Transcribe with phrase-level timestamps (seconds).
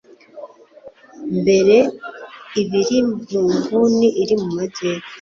[1.39, 1.77] mbere
[2.61, 2.99] iba iri
[3.33, 5.09] mu nguni iri mu majyepfo